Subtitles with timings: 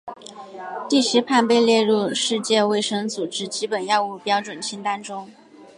[0.89, 5.29] 地西泮被列入世界卫生组织基本药物标准清单中。